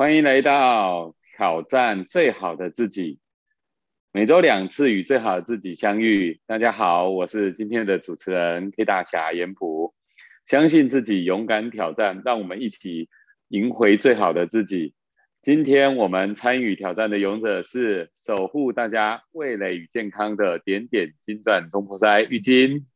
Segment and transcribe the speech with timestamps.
[0.00, 3.20] 欢迎来到挑战最好的自己，
[4.12, 6.40] 每周两次与最好的自己相遇。
[6.46, 9.94] 大家好，我是今天的主持人 K 大侠严普。
[10.46, 13.10] 相信自己，勇敢挑战，让我们一起
[13.48, 14.94] 赢回最好的自己。
[15.42, 22.86] 今天我们参与挑战的勇者是守护大家味蕾与健康的点点金钻中破塞玉金。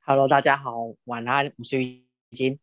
[0.00, 2.58] Hello，大家好，晚安，我是玉金。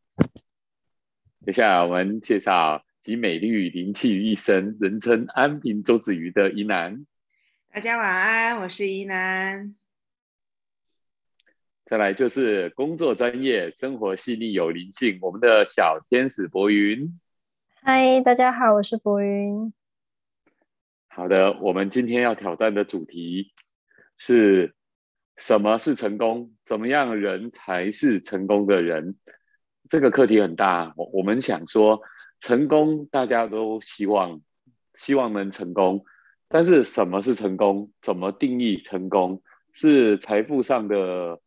[1.46, 2.84] 接下来我们介绍。
[3.06, 7.06] 集美丽与灵气于一身，人称安平周子瑜的宜南。
[7.72, 9.76] 大家晚安，我是宜南。
[11.86, 17.20] 再来就是工作专业、生活细腻有灵性，我们的小天使博云。
[17.84, 19.72] 嗨，大家好，我是博云。
[21.08, 23.54] 好的，我们今天要挑战的主题
[24.18, 24.74] 是
[25.38, 26.56] 什么是成功？
[26.64, 29.16] 怎么样人才是成功的人？
[29.88, 32.02] 这个课题很大，我我们想说。
[32.40, 34.42] 成功，大家都希望，
[34.94, 36.06] 希望能成功。
[36.48, 37.92] 但是，什么是成功？
[38.02, 39.42] 怎么定义成功？
[39.74, 41.40] 是财富上的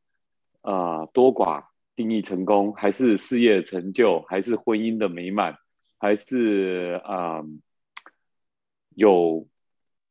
[0.61, 1.65] 啊多寡
[1.97, 5.57] 定义成功，还是事业成就，还是婚姻的美满，
[5.99, 7.43] 还是啊
[8.95, 9.49] 有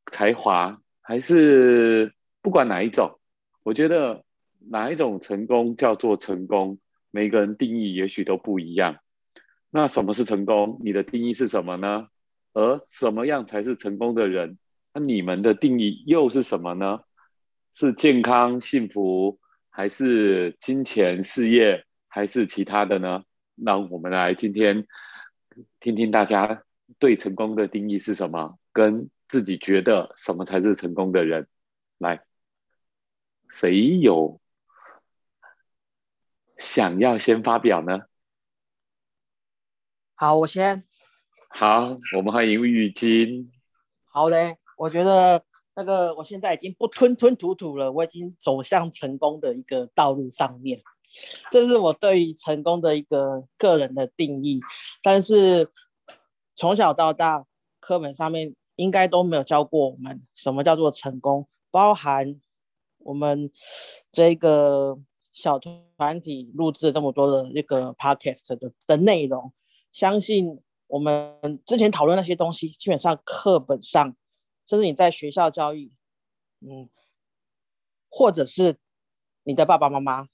[0.05, 3.19] 才华，还是不管哪一种？
[3.63, 4.23] 我觉得
[4.69, 6.79] 哪一种成功叫做成功，
[7.11, 8.97] 每个人定义也许都不一样。
[9.69, 10.79] 那什么是成功？
[10.83, 12.07] 你的定义是什么呢？
[12.53, 14.57] 而什么样才是成功的人？
[14.93, 17.01] 那你们的定义又是什么呢？
[17.73, 23.23] 是健康幸福，还是金钱事业，还是其他的呢？
[23.53, 24.87] 那我们来今天
[25.79, 26.63] 听听大家
[26.97, 31.47] 对成功的定义是什么，跟自己觉得什么才是成功的人。
[31.99, 32.23] 来，
[33.49, 34.41] 谁有
[36.57, 38.06] 想要先发表呢？
[40.19, 40.81] 好，我先。
[41.47, 43.51] 好，我们欢迎玉金。
[44.11, 45.43] 好嘞，我觉得
[45.75, 50.81] 那个我现在已经不吞吞吐吐了，我已经走向成功的一个道路上面。
[51.51, 54.59] 这是我对于成功的一个个人的定义。
[55.03, 55.69] 但是
[56.55, 57.45] 从小到大，
[57.79, 62.41] 课本上面应该都没有教过我们什么叫做成功，包含
[62.97, 63.51] 我们
[64.09, 64.97] 这个
[65.31, 69.53] 小团体录制这么多的一个 podcast 的的内容。
[69.97, 74.15] 相信我们之前讨论那些东西，基本上课本上，
[74.67, 75.91] 甚至你在学校教育，
[76.59, 76.87] 嗯，
[78.07, 78.77] 或者是
[79.41, 80.27] 你的爸爸妈妈，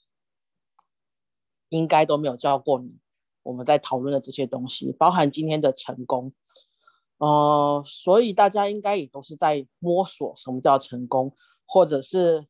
[1.70, 3.00] 应该都没有教过你。
[3.44, 6.34] 我们在讨论的这些东西，包含今天的成功，
[7.20, 11.34] 呃，所以大家应该也都是在摸索什么叫成功，
[11.66, 12.48] 或者是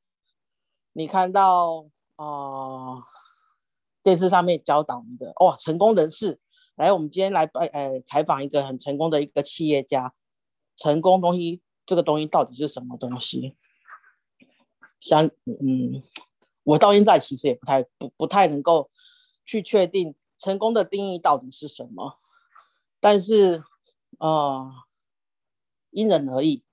[0.93, 1.85] 你看到
[2.15, 3.03] 呃
[4.01, 6.39] 电视上面教导你的哦，成功人士。
[6.75, 10.13] 来，我们今天来拜呃采访一个很成功的一个企业家。
[10.75, 13.55] 成功东西，这个东西到底是什么东西？
[14.99, 16.01] 像嗯，
[16.63, 18.89] 我到现在其实也不太不不太能够
[19.45, 22.19] 去确定成功的定义到底是什么。
[22.99, 23.63] 但是
[24.17, 24.71] 呃，
[25.91, 26.63] 因人而异，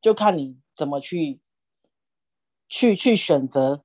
[0.00, 1.40] 就看你怎么去
[2.68, 3.82] 去去选择、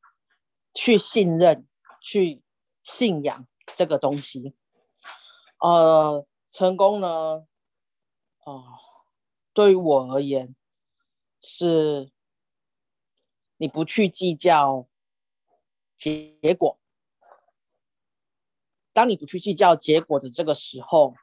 [0.72, 1.66] 去信任、
[2.00, 2.44] 去
[2.84, 4.54] 信仰这个东西。
[5.64, 7.48] 呃，成功呢？
[8.44, 8.66] 哦，
[9.54, 10.54] 对于我而言，
[11.40, 12.12] 是
[13.56, 14.90] 你不去计较
[15.98, 16.78] 结果。
[18.92, 21.16] 当你不去计较结果的这个时候，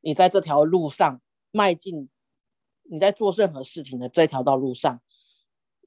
[0.00, 1.20] 你在这条路上
[1.50, 2.08] 迈进，
[2.84, 5.02] 你在做任何事情的这条道路上，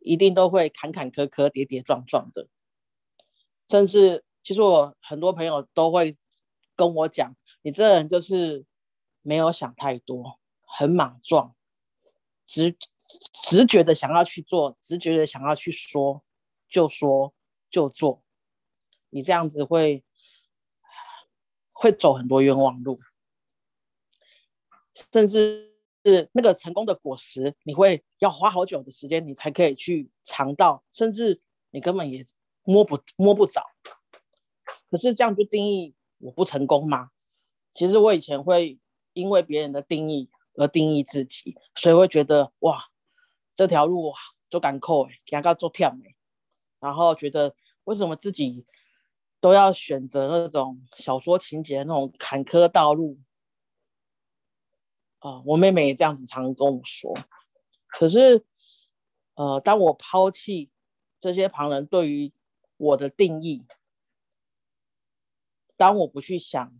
[0.02, 2.48] 一定都会坎坎坷坷、跌跌撞撞的。
[3.68, 6.16] 甚至，其实我很多朋友都会
[6.76, 7.36] 跟我讲。
[7.66, 8.64] 你这人就是
[9.24, 11.56] 没有想太多，很莽撞，
[12.46, 12.78] 直
[13.34, 16.24] 直觉的想要去做，直觉的想要去说，
[16.70, 17.34] 就说
[17.72, 18.22] 就做。
[19.10, 20.04] 你这样子会
[21.72, 23.00] 会走很多冤枉路，
[25.12, 25.74] 甚至
[26.06, 31.42] 是那个成功的果实，你会要花好久的时间，你才可以去尝到，甚至
[31.72, 32.24] 你根本也
[32.62, 33.64] 摸不摸不着。
[34.92, 37.10] 可是这样就定义我不成功吗？
[37.76, 38.80] 其实我以前会
[39.12, 42.86] 因为别人的定义而定义自己，所以会觉得哇，
[43.54, 44.14] 这条路
[44.50, 46.16] 就敢扣哎，给他做跳哎，
[46.80, 48.66] 然后觉得为什么自己
[49.42, 53.20] 都要选择那种小说情节那种坎坷道路
[55.20, 55.42] 啊？
[55.46, 57.14] 我妹妹也这样子常跟我说。
[57.88, 58.46] 可是，
[59.34, 60.72] 呃，当我抛弃
[61.20, 62.32] 这些旁人对于
[62.78, 63.66] 我的定义，
[65.76, 66.74] 当我不去想。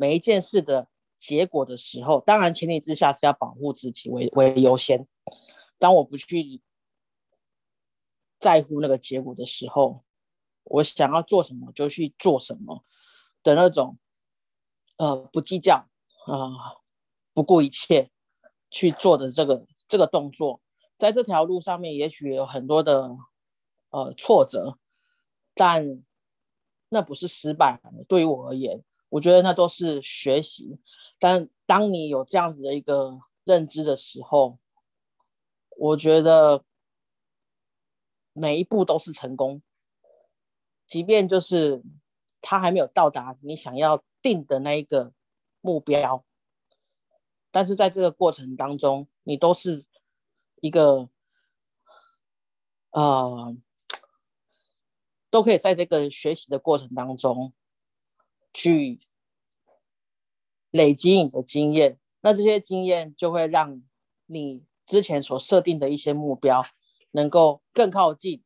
[0.00, 0.86] 每一件事的
[1.18, 5.08] 结果的时候，当然前提之下是要保护自己为为优先。
[5.76, 6.60] 当我不去
[8.38, 10.04] 在乎那个结果的时候，
[10.62, 12.84] 我想要做什么就去做什么
[13.42, 13.98] 的那种，
[14.98, 15.88] 呃，不计较
[16.26, 16.78] 啊，
[17.34, 18.12] 不顾一切
[18.70, 20.60] 去做的这个这个动作，
[20.96, 23.16] 在这条路上面，也许有很多的
[23.90, 24.78] 呃挫折，
[25.54, 26.04] 但
[26.88, 27.80] 那不是失败。
[28.06, 30.78] 对于我而言，我觉得那都是学习。
[31.18, 34.58] 但当你有这样子的一个认知的时候，
[35.76, 36.64] 我觉得
[38.32, 39.62] 每一步都是成功。
[40.86, 41.82] 即便就是
[42.40, 45.12] 他还没有到达你想要定的那一个
[45.60, 46.24] 目标，
[47.50, 49.84] 但是在这个过程当中，你都是
[50.60, 51.10] 一个
[52.90, 53.54] 呃，
[55.28, 57.52] 都可以在这个学习的过程当中
[58.52, 59.00] 去
[60.70, 61.98] 累积你的经验。
[62.20, 63.82] 那这些经验就会让
[64.26, 66.64] 你之前所设定的一些目标
[67.10, 68.42] 能够更靠近，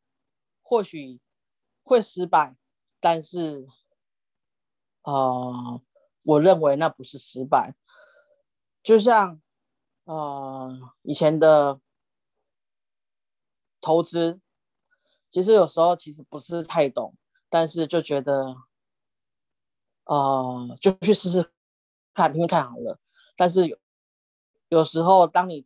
[0.63, 1.21] 或许。
[1.85, 2.55] 会失败，
[3.01, 3.67] 但是，
[5.03, 5.83] 呃，
[6.23, 7.75] 我认为那不是失败。
[8.85, 9.43] 就像，
[10.05, 11.81] 呃，以前的
[13.81, 14.41] 投资，
[15.29, 17.17] 其实有时候其实不是太懂，
[17.51, 18.55] 但是就觉得，
[20.05, 21.51] 呃，就去试试
[22.15, 22.99] 看，拼拼看好了。
[23.37, 23.79] 但是有
[24.69, 25.65] 有时候，当你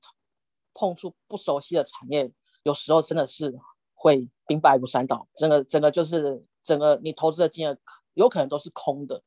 [0.75, 3.59] 碰触不熟悉的产业，有时候真的是。
[3.99, 7.79] 会兵败如山倒，整个整个就是整个你投资的金额
[8.13, 9.23] 有可能都是空的，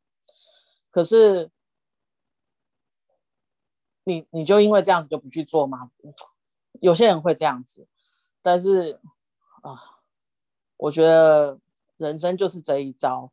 [0.92, 1.50] 可是
[4.04, 5.90] 你你就因为这样子就不去做吗？
[6.82, 7.88] 有些人会这样子，
[8.44, 9.02] 但是
[9.64, 10.00] 啊，
[10.78, 11.60] 我觉得
[11.98, 13.32] 人生就是这一招，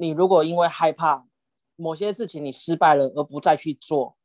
[0.00, 1.26] 你如果因为害怕
[1.76, 4.16] 某些事情你失败了而不再去做，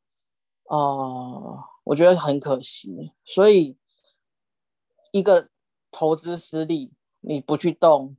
[0.64, 3.76] 呃，我觉得很可惜，所以
[5.12, 5.50] 一个。
[5.92, 8.18] 投资失利，你不去动，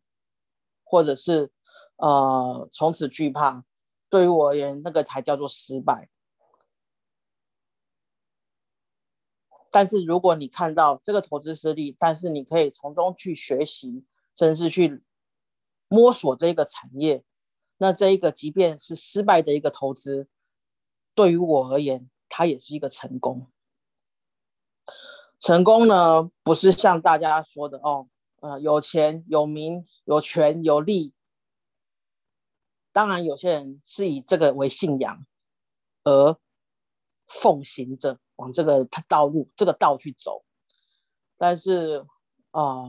[0.84, 1.52] 或者是
[1.98, 3.64] 呃从此惧怕，
[4.10, 6.10] 对于我而言，那个才叫做失败。
[9.70, 15.04] 但是如果你看到这个投资失利，但是你可以从中去学习，甚至去
[15.88, 17.24] 摸索这个产业，
[17.78, 20.28] 那这一个即便是失败的一个投资，
[21.14, 23.48] 对于我而言，它也是一个成功。
[25.40, 28.08] 成功呢，不是像大家说的哦，
[28.40, 31.14] 呃，有钱、有名、有权、有利。
[32.92, 35.24] 当然，有些人是以这个为信仰
[36.04, 36.36] 而
[37.28, 40.44] 奉行着往这个道路、这个道去走。
[41.38, 42.04] 但是，
[42.50, 42.84] 啊，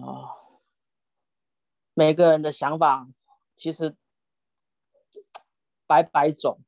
[1.93, 3.07] 每个人的想法
[3.55, 3.95] 其实
[5.89, 6.61] 百百种，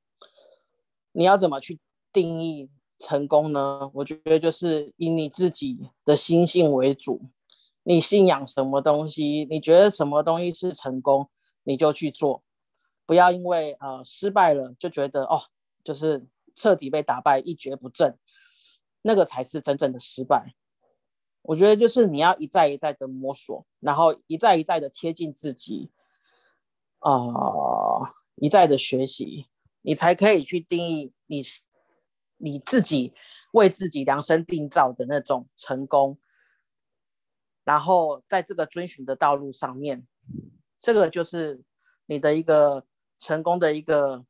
[1.13, 1.79] 你要怎么去
[2.13, 2.69] 定义？
[3.03, 3.91] 成功呢？
[3.95, 7.31] 我觉得就是以你自己的心性为主，
[7.83, 11.31] 你信仰什么东西，你觉得什么东西是成功，
[11.63, 12.43] 你就去做，
[13.07, 15.45] 不要因为呃失败了就觉得哦，
[15.83, 18.19] 就是彻底被打败，一蹶不振，
[19.01, 20.55] 那个才是真正的失败。
[21.41, 25.91] 我觉得就是你要一再一再的摸索，然后一再一再的贴近自己，
[26.99, 27.17] 啊，
[28.41, 29.47] 一再的学习，
[29.83, 31.45] 你才可以去定义你。
[32.43, 33.13] 你自己
[33.53, 36.19] 为自己量身定造的那种成功，
[37.65, 40.09] 然后在这个遵循的道路上面，
[40.79, 41.63] 这个就是
[42.07, 42.87] 你的一个
[43.19, 44.25] 成功的一个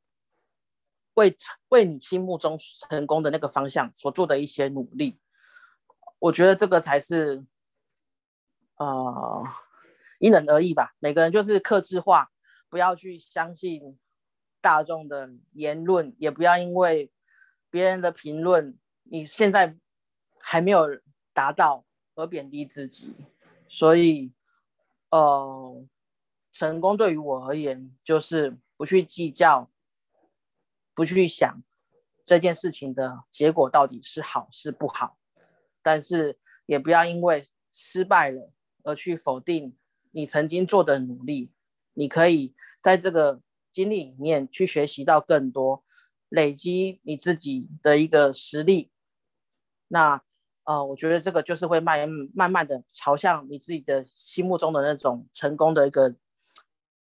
[1.15, 1.37] 为
[1.69, 2.59] 为你心目中
[2.89, 5.21] 成功的那个方向所做的一些努力。
[6.19, 7.47] 我觉得这个才是，
[8.75, 9.45] 呃，
[10.19, 10.97] 因人而异吧。
[10.99, 12.33] 每个人就是克制化，
[12.69, 13.97] 不要去相信
[14.61, 17.11] 大众的言论，也不要因为。
[17.73, 19.77] 别人的评论，你现在
[20.41, 20.89] 还没有
[21.33, 21.85] 达到
[22.17, 23.15] 而贬低自己，
[23.69, 24.33] 所以，
[25.11, 25.87] 呃，
[26.51, 29.71] 成功对于我而言就是不去计较，
[30.95, 31.63] 不去想
[32.25, 35.17] 这件事情的结果到底是好是不好，
[35.81, 37.41] 但是也不要因为
[37.71, 38.53] 失败了
[38.83, 39.77] 而去否定
[40.11, 41.53] 你曾经做的努力，
[41.95, 42.53] 你可以
[42.83, 43.41] 在这个
[43.71, 45.85] 经历里面去学习到更多。
[46.29, 48.93] 累积你自己的一个实力，
[49.89, 50.23] 那
[50.63, 56.15] 呃，我觉得这个就是会慢慢慢的朝向你自己的心目中的那种成功的一个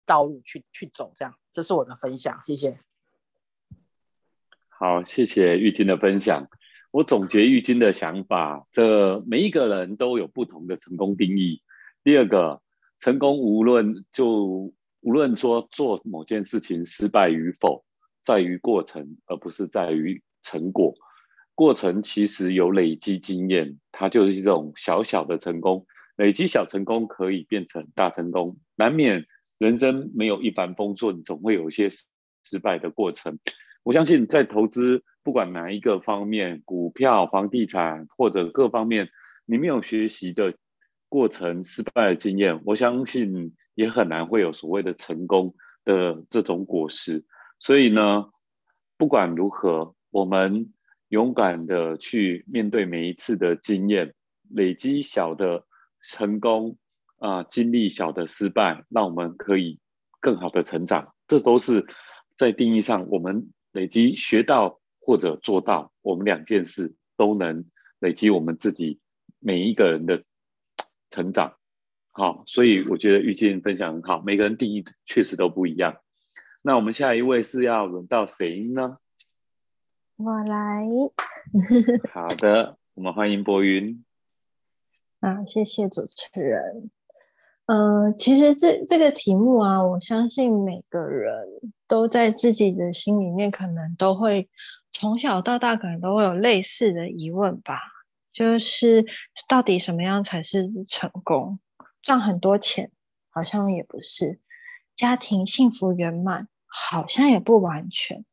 [0.04, 2.78] 道路去去走，这样，这是我的分享，谢谢。
[4.68, 6.50] 好，谢谢玉金的分享。
[6.90, 11.62] 我总结玉金的想法，这每一个人都有不同的成功定义。
[12.04, 12.60] 第二个，
[12.98, 14.74] 成功无论就
[15.06, 17.86] 无论说做某件事情失败与否。
[18.24, 20.96] 在于过程，而不是在于成果。
[21.54, 25.86] 过程其实有累积经验，它就是这种小小的成功。
[26.16, 29.26] 累积小成功可以变成大成功，难免
[29.58, 33.38] 人生没有一帆风顺，总会有一些失败的过程。
[33.84, 39.10] 我相信在投资，不管哪一个方面，股票、房地产或者各方面，
[39.44, 40.56] 你没有学习的
[41.08, 45.54] 过程、失败的经验，我相信也很难会有所谓的成功
[45.84, 47.24] 的这种果实。
[47.60, 48.30] 所以呢，
[48.96, 50.74] 不管如何，我们
[51.10, 54.12] 勇敢的去面对每一次的经验，
[54.50, 55.64] 累积小的。
[56.08, 56.78] 成功
[57.18, 59.80] 啊，经历小的失败，让我们可以
[60.20, 61.12] 更好的成长。
[61.26, 61.84] 这都是
[62.36, 67.64] 在定义上，我们累积学到或者做到，我们两件事都能
[67.98, 69.00] 累积我们自己
[69.40, 70.22] 每一个人的
[71.10, 71.56] 成长。
[72.16, 75.98] 好，所以我觉得玉静分享很好，每个人定义确实都不一样。
[76.62, 78.96] 那我们下一位是要轮到谁呢？
[80.16, 80.86] 我来。
[82.10, 84.02] 好的，我们欢迎博云。
[85.20, 86.90] 啊，谢谢主持人。
[87.66, 91.46] 嗯，其实这这个题目啊，我相信每个人
[91.86, 94.48] 都在自己的心里面，可能都会
[94.90, 97.78] 从小到大，可能都会有类似的疑问吧。
[98.32, 99.04] 就是
[99.46, 101.58] 到底什么样才是成功？
[102.06, 102.92] 赚很多钱
[103.30, 104.38] 好像也不是，
[104.94, 108.24] 家庭幸福圆满好像也不完全，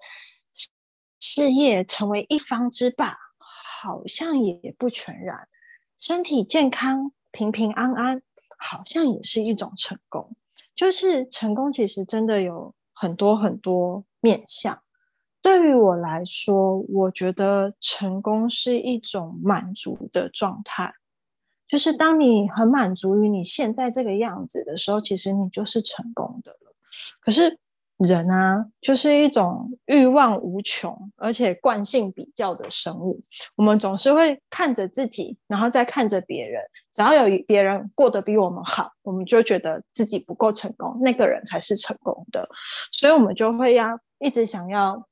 [1.20, 3.18] 事业成为一方之霸
[3.82, 5.50] 好像也不全然。
[5.98, 8.22] 身体健康、平平安安，
[8.60, 10.36] 好像也是一种成功。
[10.75, 14.84] 就是成功，其实真的有很多很多面向。
[15.42, 20.94] 对于我来说，我觉得成功是一种满足的状态。
[21.74, 26.75] 就是当你很满足于你现在这个样子的时候，其实你就是成功的了。
[27.20, 27.58] 可是。
[27.98, 33.22] 人啊，就是一种欲望无穷，而且惯性比较的生物。
[33.56, 36.62] 我们总是会看着自己，然后再看着别人。
[36.92, 42.46] 只要有别人过得比我们好，我们就觉得自己不够成功，那个人才是成功的。
[42.92, 45.08] 所以，我们就会要一直想要，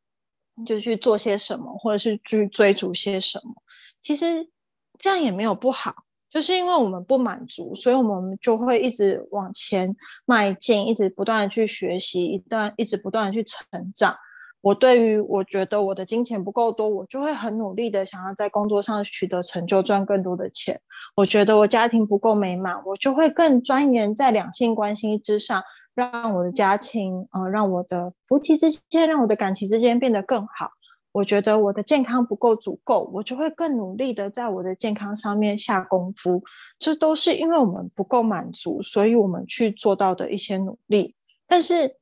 [0.66, 3.54] 就去做些什么，或者是去追逐些什么。
[4.02, 4.50] 其实
[4.98, 5.94] 这样也没有不好。
[6.32, 9.94] 就是因为我们不满足，所以我们就会一直往前
[10.26, 13.60] 迈进，一直不断的去学习，一段一直不断的去成
[13.94, 14.16] 长。
[14.62, 20.80] 我对于我觉得我的金钱不够多，我就会很努力的想要在工作上取得成就，赚更多的钱。
[21.16, 25.64] 我觉得我家庭不够美满，我就会更钻研在两性关系之上，
[25.96, 30.70] 让我的家庭，呃，让我的夫妻之间，让我的感情之间变得更好。
[31.14, 36.42] 我觉得我的健康不够足够，我就会更努力的在我的健康上面下功夫。
[36.80, 41.16] 这都是因为我们不够满足，所以我们去做到的一些努力。
[41.46, 41.98] 但是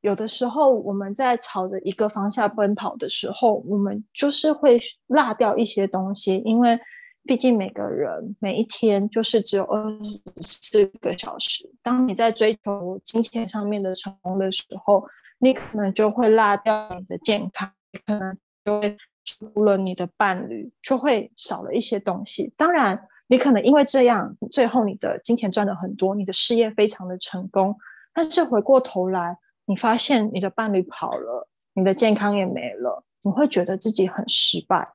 [0.00, 4.78] 有的时候我们在朝着一个方向奔跑的时候，我们就是会
[5.08, 6.78] 落掉一些东西，因为
[7.24, 11.68] 毕竟每个人每一天就是只有二十四个小时。
[11.82, 15.04] 当你在追求金钱上面的成功的时候，
[15.40, 17.70] 你可能就会落掉你的健康，
[18.06, 18.38] 可能。
[18.64, 22.52] 就会除了你的伴侣，就会少了一些东西。
[22.56, 27.76] 当然，你可能因为这样，最后你的金钱赚了很多，你的事业非常的成功。
[28.12, 34.92] 但是回过头来，你发现你的伴侣跑了，你的健康也没了，你会觉得自己很失败。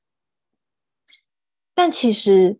[1.73, 2.59] 但其实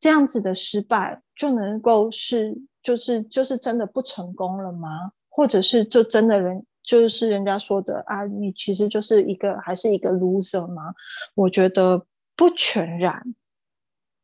[0.00, 5.12] 这样子的失败，就能够是就是就是真的不成功了吗？
[5.28, 6.64] 或者是就真的人？
[6.88, 10.94] 就是人家说的啊，你其实就是一个还是一个 loser 吗？
[11.34, 13.34] 我觉得不全然。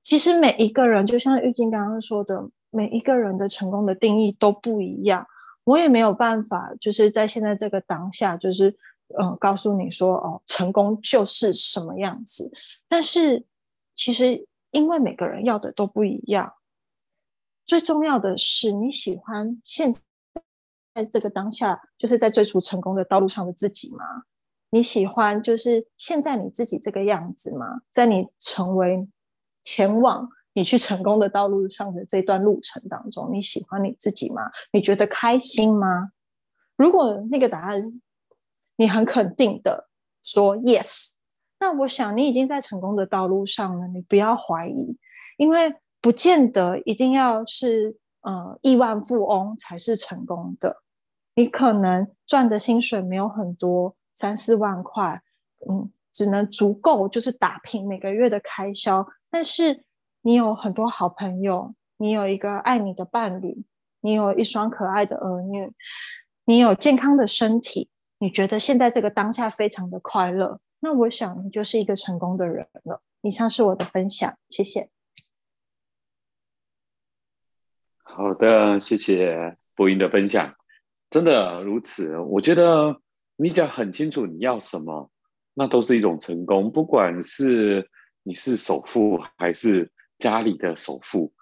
[0.02, 5.26] 其实每一个人，就像玉静刚刚说的，每一个人的成功的定义都不一样。
[5.64, 8.75] 我也没有办法，就是在现在这个当下，就是
[9.21, 12.50] 嗯，告诉你说哦，成功就是什么样子。
[12.88, 13.44] 但是
[13.94, 16.54] 其实，因为每个人要的都不一样，
[17.66, 19.94] 最重要的是你喜欢现。
[20.94, 24.04] 在这个当下，就是在追逐成功的道路上的自己吗？
[24.70, 27.80] 你喜欢就是现在你自己这个样子吗？
[27.90, 29.08] 在你成为
[29.64, 34.42] 前往你去成功的道路上的这段路程当中，你喜欢你自己吗？
[34.72, 36.10] 你觉得开心吗？
[36.76, 38.00] 如果那个答案
[38.76, 39.88] 你很肯定的
[40.22, 41.10] 说 yes，
[41.58, 43.88] 那我想你已经在成功的道路上了。
[43.88, 44.96] 你不要怀疑，
[45.38, 50.83] 因为不见得一定要是呃亿万富翁才是成功的。
[51.34, 55.22] 你可能赚的薪水没有很多，三四万块，
[55.68, 59.06] 嗯，只能足够就是打平每个月的开销。
[59.30, 59.84] 但是
[60.22, 63.64] 你有很多好朋友，你有一个爱你的伴侣，
[64.00, 65.72] 你有一双可爱的儿女，
[66.44, 67.88] 你有健康的身体，
[68.18, 73.02] 你觉得现在这个当下非常的快乐，那我想你就是一个成功的人了。
[73.22, 74.90] 以上是我的分享，谢谢。
[78.02, 80.54] 好的，谢谢博音的分享，
[81.14, 82.18] 真的如此。
[82.18, 83.00] 我觉得
[83.37, 85.12] 你只要很清楚你要什么，
[85.54, 86.73] 那都是一种成功。
[86.73, 87.88] 不管是
[88.25, 91.33] 你是首富还是家里的首富，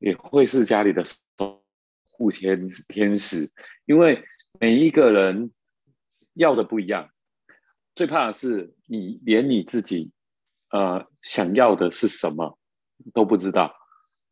[0.00, 1.14] 也会是家里的守
[2.10, 3.52] 护天天使，
[3.86, 4.24] 因为
[4.58, 5.52] 每一个人
[6.34, 7.10] 要的不一样。
[7.94, 10.10] 最怕的是你连你自己。
[10.70, 12.58] 呃，想要的是什么
[13.14, 13.72] 都不知道，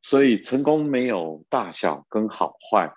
[0.03, 2.93] 所以成功没有大小跟好坏。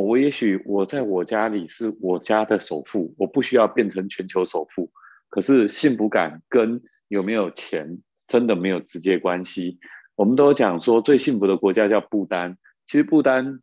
[0.00, 4.90] 我也许我在我家里是我家的首富，我不需要变成全球首富。
[5.28, 9.78] 可是幸福感跟有没有钱真的没有直接关系。
[10.16, 13.60] 我们都讲说最幸福的国家叫不丹，其实不丹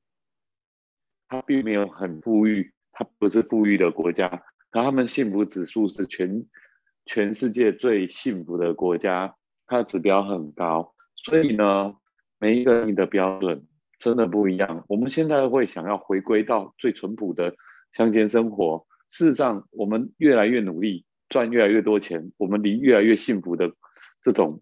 [1.27, 4.27] 它并没有很富裕，它不是富裕的国家，
[4.69, 6.45] 可他们幸福指数是全。
[7.03, 9.35] 全世界最幸福的国家，
[9.65, 11.95] 它的指标很高，所以呢，
[12.37, 13.65] 每一个人的标准
[14.01, 14.83] 真的不一样。
[14.89, 17.55] 我们现在会想要回归到最淳朴的
[17.93, 23.71] 乡间生活，事实上，我们越来越努力，赚越来越多钱，我们离越来越幸福的
[24.23, 24.59] 这种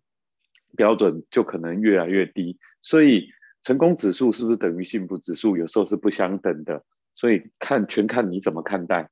[0.75, 2.60] 标准就可能越来越低。
[2.81, 3.29] 所以，
[3.63, 5.55] 成功指数是不是等于幸福指数？
[5.55, 6.84] 有时候是不相等的。
[7.15, 9.10] 所以，看全看你怎么看待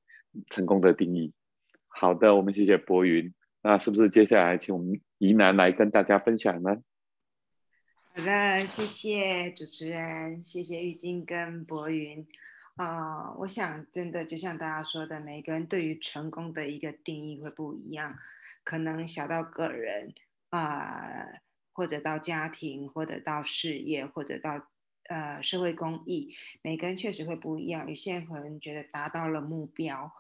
[0.50, 1.34] 成功的定义。
[1.88, 3.34] 好的，我们谢谢博云。
[3.64, 6.78] 那是不是接下来请我们怡南来跟大家分享呢？
[8.18, 12.28] 好的，谢谢主持人，谢谢玉晶跟博云。
[12.76, 18.18] 啊，我想真的就像大家说的，每个人对于成功的一个定义会不一样，
[18.64, 20.16] 可能小到个人
[20.50, 21.28] 啊，
[21.72, 24.68] 或者到家庭，或者到事业，或者到
[25.10, 27.88] 呃社会公益，每个人确实会不一样。
[27.88, 30.12] 有些人可能觉得达到了目标。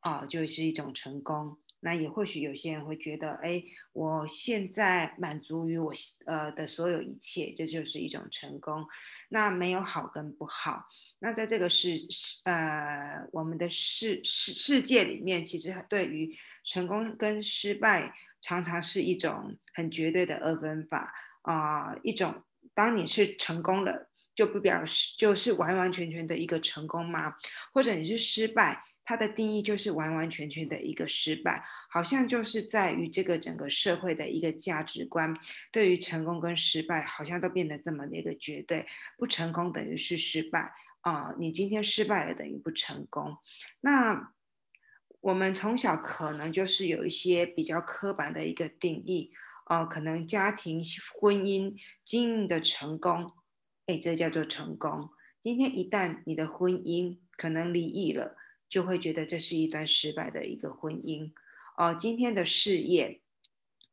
[0.00, 1.56] 啊，就是一种成功。
[1.86, 3.62] 那也或许有些人会觉得，哎，
[3.92, 5.92] 我现在满足于我
[6.26, 8.84] 呃的所有一切，这就是一种成功。
[9.28, 10.88] 那没有好跟不好。
[11.20, 21.94] 那在这个世世呃我们的世世世界里面，其实对于成功跟失败，常常是一种很绝对的二分法啊。
[22.02, 22.42] 一种
[22.74, 27.36] 当你是成功了，就不表示就是完完全全的一个成功吗？
[27.72, 28.82] 或者你是失败？
[29.06, 35.32] 它的定义就是完完全全的一个失败，好像就是在于这个整个社会的一个价值观，
[35.70, 38.84] 对于成功跟失败，好像都变得这么的一个绝对，
[39.16, 43.36] 不成功等于是失败啊，你今天失败了等于不成功。
[43.80, 44.32] 那
[45.20, 49.30] 我们从小可能就是有一些比较刻板的一个定义
[49.66, 50.82] 哦，可能家庭
[51.14, 53.30] 婚姻经营的成功，
[53.86, 55.10] 哎，这叫做成功。
[55.40, 58.36] 今天一旦你的婚姻可能离异了。
[58.68, 61.32] 就会觉得这是一段失败的一个婚姻
[61.76, 61.94] 哦。
[61.94, 63.22] 今天的事业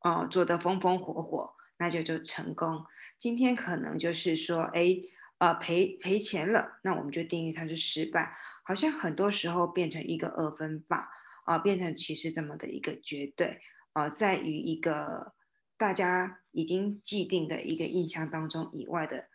[0.01, 2.83] 哦做得风风火火，那就就成功。
[3.17, 5.01] 今天可能就是说，哎，
[5.37, 8.35] 呃赔赔钱了，那我们就定义它是失败。
[8.63, 11.11] 好像很多时候变成一个二分法
[11.45, 15.33] 啊，变成其实这么的一个绝对啊，在于一个
[15.77, 19.29] 大家已经既定的一个印象当中以外的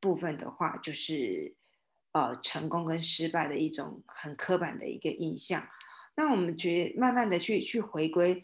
[0.00, 1.57] 部分的话，就是。
[2.18, 5.68] 呃，成功跟失败的一种很刻板的一个印象。
[6.16, 8.42] 那我们觉慢慢的去去回归，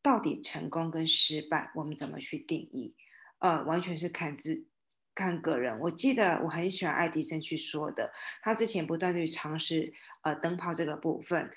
[0.00, 2.94] 到底成功跟失败，我们怎么去定义？
[3.40, 4.66] 呃，完全是看自
[5.14, 5.78] 看个人。
[5.80, 11.50] 我记得我很喜欢爱迪生去说的，他之前不断去尝试呃灯泡这个部分，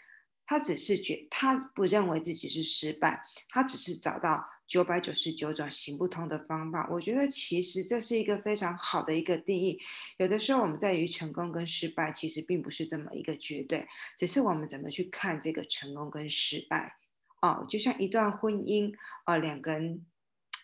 [0.46, 4.46] 他只是觉他不认为自己是失败，他只是找到。
[4.68, 9.80] 九百九十九种行不通的方法，我觉得其实这是一个非常好的一个定义。
[10.18, 16.98] 有的时候我们在于成功跟失败，其实并不是这么一个绝对，只是我们怎么去看这个成功跟失败。
[17.42, 20.06] 哦，就像一段婚姻，啊，两个人，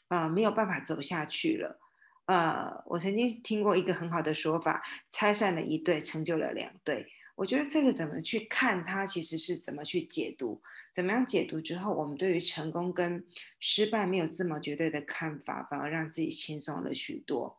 [0.08, 1.80] 啊，没有办法走下去了。
[2.26, 7.08] 呃，我曾经听过一个很好的说法：拆散了一对，成就了两对。
[7.36, 10.62] 我觉得这个怎么去看它，其实是怎么去解读，
[10.94, 13.26] 怎么样解读之后，我们对于成功跟
[13.60, 17.58] 失败没有这么绝对的看法，反而让自己轻松了许多。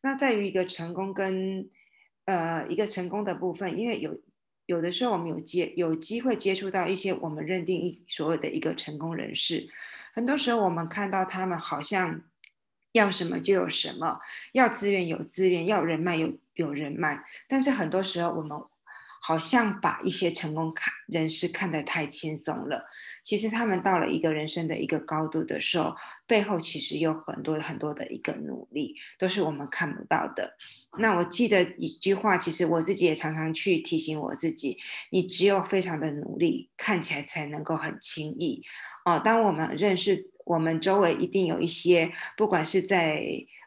[0.00, 1.70] 那在于一个成功跟
[2.24, 4.20] 呃一个成功的部分，因为有
[4.66, 9.68] 有的时候我们有接有机会接触到一些我们认定一所有的一个成功人士，
[10.12, 12.20] 很多时候我们看到他们好像
[12.90, 14.18] 要什么就有什么，
[14.52, 18.60] 要资源有资源，要人脉有有人脉，但是很多时候我们。
[19.24, 22.84] 好像把一些成功看人士看得太轻松了。
[23.22, 25.94] 其实他们到了一个人生的一个高度的时候，
[26.26, 30.56] 背后其实有很多很多的一个努力，都是我们看不到的。
[30.98, 34.76] 那我记得一句话，其实我自己也常常去提醒我自己：，
[35.10, 38.60] 你只有非常的努力，看起来才能够很轻易。
[39.04, 43.22] 哦，当我们认识我们周围一定有一些，不管是在。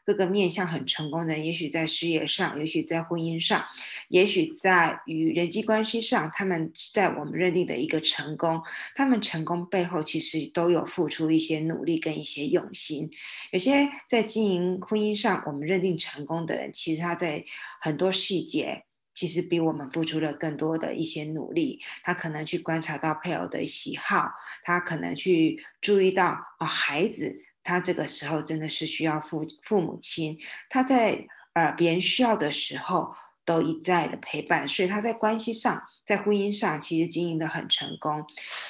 [0.05, 3.65] 各个面向很成功的，也许在事业上，也许在婚姻上，
[4.09, 8.61] 也许在与人际关系上，他们在我们认定的一个成功，
[8.93, 13.09] 他们成功背后其实都有付出一些努力跟一些用心。
[13.51, 17.43] 有些在经营婚姻上，我们认定成功的人，其实他在
[17.81, 18.83] 很多细节，
[19.15, 21.81] 其实比我们付出了更多的一些努力。
[22.03, 24.29] 他可能去观察到配偶的喜好，
[24.61, 27.41] 他可能去注意到啊孩子。
[27.65, 30.38] 他这个时候真的是需要父父母亲，
[30.69, 38.23] 他在呃别人需要的时候都一再的陪伴，所以他在关系上，在婚姻上其实经营的很成功。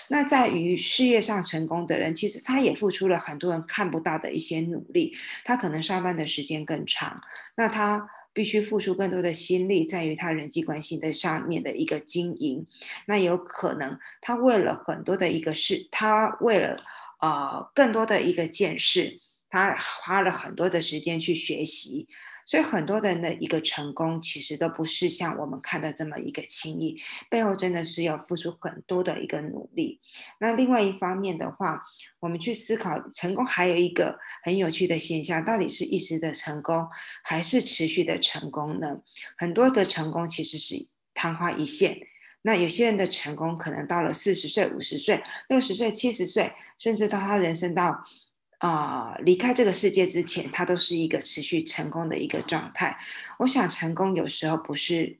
[0.07, 5.15] 那在于事业上成功的人，其实他也付出了很多人看不到的一些努力。
[5.43, 7.21] 他可能上班的时间更长，
[7.55, 12.65] 那他必须付出更多的心力，在于他人际关系的上面的一个经营。
[13.07, 16.77] 那有可能他为了很多的一个事，他为了。
[17.25, 22.07] 呃，更多的一个见识，他花了很多的时间去学习，
[22.45, 29.99] 所以很多人的一个成功，其实都不是像我们看的这么一个轻易，背后真的是要付出很多的一个努力。
[30.39, 31.81] 那另外一方面的话，
[32.19, 36.87] 我们去思考成功，还有一个很有趣的现象，到底是一时的成功，
[37.23, 38.97] 还是持续的成功呢？
[39.35, 41.97] 很多的成功其实是昙花一现。
[42.47, 48.05] 那有些人的成功，可能到了四十岁、五十岁、六十岁、七十岁，甚至到他人生到
[48.59, 52.99] 啊离开这个世界之前，他都是一个持续成功的一个状态。
[53.39, 55.17] 我想，成功有时候不是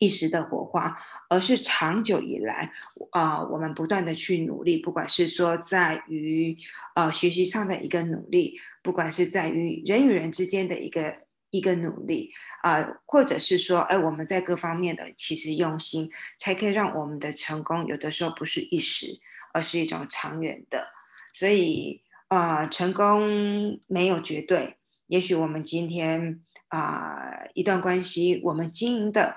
[0.00, 0.94] 一时的火花，
[1.30, 2.70] 而是长久以来
[3.12, 6.54] 啊，我们不断的去努力，不管是说在于
[6.94, 11.23] 呃学习上的一个努力，不管是在于人与人之间的一个。
[11.54, 19.20] 一个努力啊，或者是说，哎，我们在各方面的其实用心，才可以让我们的成功有的时候不是一时，
[19.52, 20.88] 而是一种长远的。
[21.32, 24.78] 所以啊，成功没有绝对。
[25.06, 29.36] 也许我们今天啊，一段关系我们经营的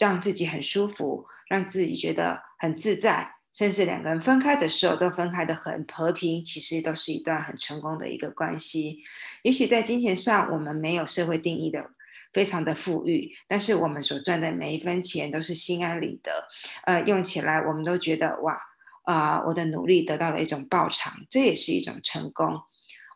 [0.00, 3.36] 让自己很舒服，让自己觉得很自在。
[3.52, 9.00] 甚至两个人分开的时候都分开的很和平，其实都是一段很成功的一个关系。
[9.42, 11.90] 也许在金钱上我们没有社会定义的
[12.32, 16.48] 非常的富裕，但是我们所赚的每一分钱都是心安理得，
[16.84, 18.58] 呃，用起来我们都觉得哇
[19.02, 22.58] 啊，我的努力得到了一种报偿，这也是一种成功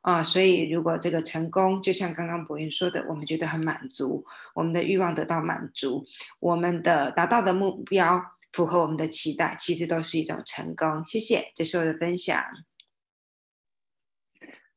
[0.02, 0.22] 啊。
[0.22, 6.04] 所以如果这个成功就像刚刚博云说的，我们觉得很满足，我们的欲望得到满足，
[6.40, 8.22] 我们的达到的目标。
[8.56, 11.04] 符合我们的期待，其实都是一种成功。
[11.04, 12.42] 谢谢，这是我的分享。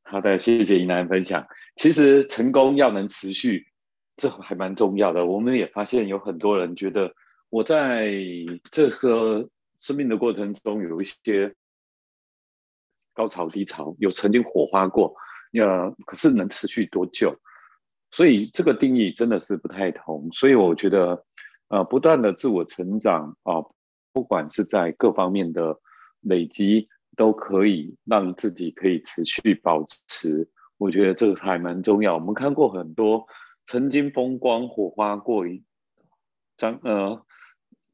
[0.01, 1.47] 好的，谢谢怡南分享。
[1.77, 3.71] 其实成功要能持续，
[4.17, 5.25] 这还蛮重要的。
[5.25, 7.15] 我们也发现有很多人觉得，
[7.49, 8.11] 我在
[8.69, 11.55] 这个生命的过程中有一些
[13.13, 15.15] 高潮低潮，有曾经火花过，
[15.53, 17.33] 呃，可是能持续多久？
[18.11, 20.29] 所以这个定义真的是不太同。
[20.33, 21.23] 所以我觉得。
[21.69, 23.63] 呃，不断的自我成长啊，
[24.11, 25.79] 不管是在各方面的
[26.21, 30.49] 累积，都可以让自己可以持续保持。
[30.77, 32.15] 我觉得这个还蛮重要。
[32.15, 33.27] 我们看过很多
[33.65, 35.63] 曾经风光火花过一
[36.57, 37.23] 张，呃，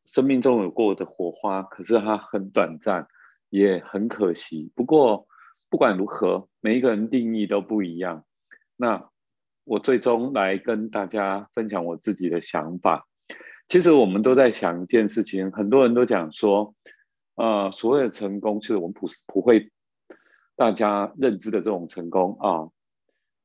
[0.06, 3.08] 生命中有过的火花，可是它很短暂，
[3.50, 4.72] 也很可惜。
[4.76, 5.28] 不过
[5.70, 8.24] 不管如何，每一个人定义都不一样。
[8.78, 9.10] 那
[9.66, 13.06] 我最终来跟大家分享我自己的想法。
[13.68, 16.76] 其实我们都在想一件事情，很多人都讲说，
[17.36, 19.72] 呃，所谓的成功，就是我们普普会
[20.56, 22.70] 大家认知的这种成功啊，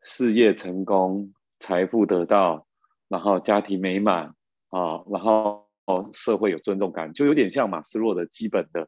[0.02, 2.66] 事业成功、财富得到，
[3.08, 4.34] 然后家庭美满
[4.68, 5.66] 啊，然后
[6.12, 8.82] 社会有尊重感，就有点像马斯洛的基本的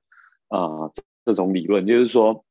[0.48, 0.90] 啊
[1.24, 2.44] 这种理论，就是说，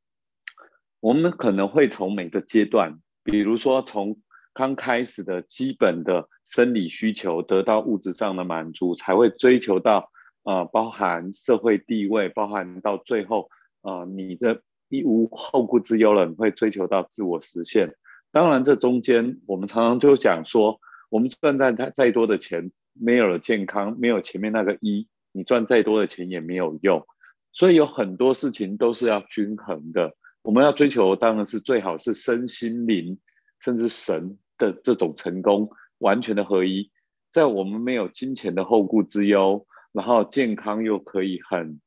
[1.00, 4.20] 我们可能会从每个阶段，比如说从。
[4.54, 10.12] 刚开始的基本的生理需求得到物质上的满足，才会追求到
[10.44, 13.50] 呃，包含社会地位，包含到最后
[13.82, 17.96] 呃，你的一无后顾之忧了，你会追求到自我实现。
[18.32, 27.06] 当然，这中间我们常常就讲说，我们赚再再再多的钱，没有了健康，没有前面那个一，你赚再多的钱也没有用。
[27.54, 30.16] 所以有很多事情都是要均衡的。
[30.42, 33.20] 我们要追求，当然是最好是身心灵。
[33.62, 35.70] 甚至神的这种成功
[36.00, 36.92] 完全的合一，
[37.32, 41.80] 在我们没有金钱的后顾之忧，然后健康又可以很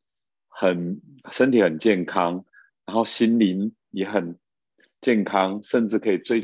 [0.49, 1.01] 很
[1.33, 2.45] 身体很健康，
[2.87, 4.39] 然后心灵也很
[5.01, 6.43] 健康，甚至可以追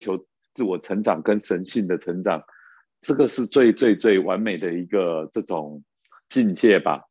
[0.00, 2.42] 求自我成长跟神性的成长，
[3.00, 5.82] 这个是最最最完美的一个这种
[6.28, 7.04] 境界吧。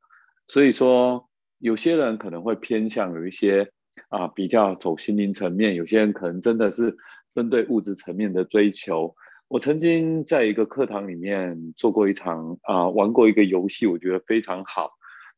[0.47, 1.29] 所以说，
[1.60, 3.71] 有些人可能会偏向有一些
[4.09, 6.95] 啊比较走心灵层面，有些人可能真的是
[7.29, 9.15] 针对物质层面的追求。
[9.47, 14.91] 我曾经在一个课堂里面做过一场啊，玩过一个游戏，我觉得非常好。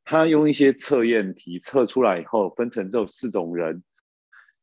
[0.06, 3.84] 他用一些测验题测出来以后，分成这四种人。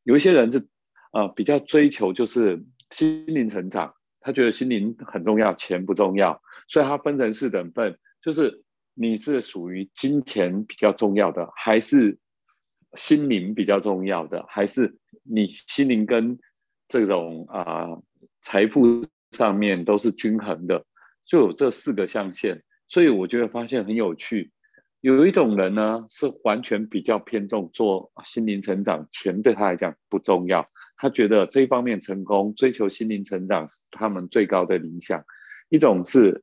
[0.05, 0.69] 有一些人是
[1.11, 8.63] 啊比较追求就是心灵成长，他觉得心灵很重要，钱不重要，所以他分成四等份，就是
[8.95, 12.19] 你是属于金钱比较重要的，还是
[12.95, 16.39] 心灵比较重要的，还是你心灵跟
[16.89, 17.99] 这种啊
[18.41, 19.05] 财富。
[19.31, 20.85] 上面都是均衡的，
[21.25, 24.51] 就有这四个象限，所以我觉得发现很有趣。
[25.03, 35.25] 有一种人呢，是完全比较偏重做心灵成长，钱对他来讲不重要，他觉得这方面成功，追求心灵成长是他们最高的理想。
[35.69, 36.43] 一种是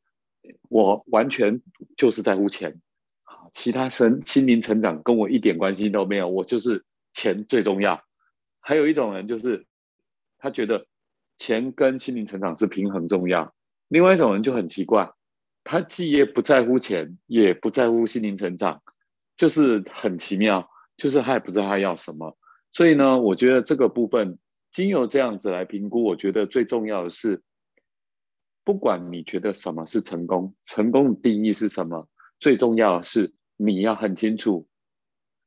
[0.70, 1.62] 我完全
[1.98, 2.80] 就是在乎钱，
[3.58, 8.04] 其他身心灵成长跟我一点关系都没有，我就是钱最重要。
[8.60, 9.66] 还有一种人就是
[10.38, 10.86] 他觉得。
[11.40, 13.54] 钱跟心灵成长是平衡重要。
[13.90, 15.12] 另外一种人就很奇怪，
[15.64, 18.82] 他既也不在乎钱，也不在乎心灵成长，
[19.36, 20.68] 就是很奇妙，
[20.98, 22.36] 就是他也不知道他要什么。
[22.74, 24.40] 所以呢，我觉得这个部分
[24.72, 27.44] 经由这样子来评估，我觉得最重要的是，
[28.64, 34.68] 不管你觉得什么是成功，成功的定义是什么，最重要的是你要很清楚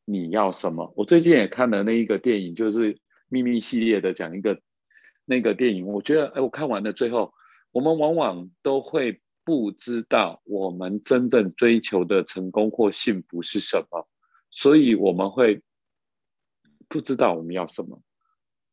[0.04, 0.92] 你要什么。
[0.96, 4.60] 我最近也看了那一个电影，就是秘密系列的，讲一个。
[5.26, 7.32] 那个电影，我觉得，哎，我看完了，最后
[7.70, 14.08] 我们往往都会不知道我们真正追求的成功或幸福是什么，
[14.50, 15.62] 所以我们会
[16.88, 18.02] 不知道我们要什么。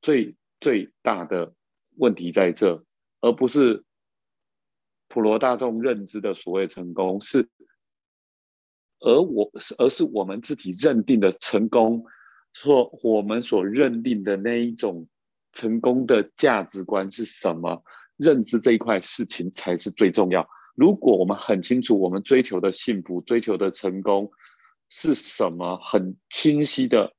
[0.01, 1.53] 最最大的
[1.97, 2.83] 问题在这，
[3.21, 3.83] 而不是
[5.07, 7.47] 普罗大众认知的所谓成功，是
[8.99, 12.03] 而我，而是我们自己认定的成功，
[12.53, 15.07] 说我们所认定的那一种。
[15.53, 17.81] 成功的价值观是什么？
[18.17, 20.47] 认知这一块事情才是最重要。
[20.75, 24.29] 如果我们很清楚我们追求的幸福、追求的成功
[24.89, 27.11] 是什么，很清晰的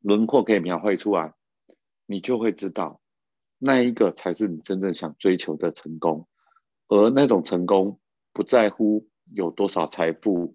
[0.00, 1.32] 轮廓可以描绘出来，
[2.04, 3.00] 你就会知道
[3.56, 6.28] 那一个才是你真正想追求的成功。
[6.88, 7.98] 而那种成功
[8.34, 10.54] 不在乎有多少财富，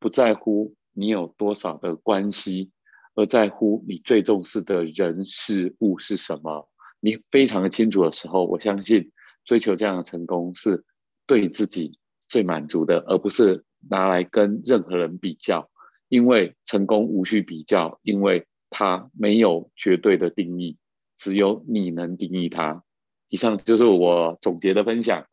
[0.00, 2.72] 不在乎你有多少的关系。
[3.16, 6.68] 而在乎你最重视的人事物是什么？
[7.00, 9.10] 你非常的清楚的时候，我相信
[9.44, 10.84] 追求这样的成功是
[11.26, 15.68] 对自己最满足的，而不是拿来跟任何人比较。
[16.08, 20.78] 因为成功无需比较，因为它没有绝对的定义，
[21.16, 22.82] 只有你能定义它。
[23.28, 25.26] 以上就是我总结的分享，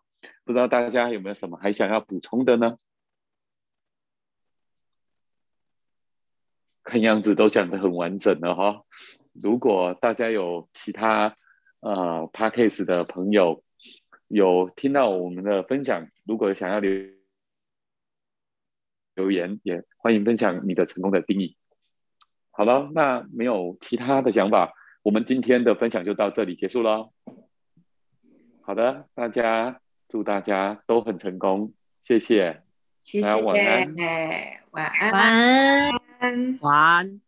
[0.45, 2.77] 不知道大家有没有什么还想要补充的呢？
[6.87, 8.83] 看样子都讲得很完整了哈。
[9.33, 11.35] 如果大家有其他
[11.81, 13.61] 呃 p a c k a g e 的朋友
[14.29, 16.89] 有听到我们的分享，如果想要留
[19.15, 21.57] 留言，也欢迎分享你的成功的定义。
[22.51, 24.73] 好了，那没有其他的想法，
[25.03, 27.11] 我们今天的分享就到这里结束喽。
[28.61, 32.63] 好的，大家祝大家都很成功，谢谢，
[33.01, 33.93] 谢谢，晚安，
[34.71, 34.87] 晚
[36.19, 36.57] 安。
[36.61, 37.21] 晚安。